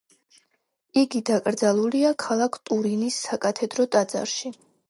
[1.01, 4.57] იგი დაკრძალულია ქალაქ ტურინის საკათედრო ტაძარში.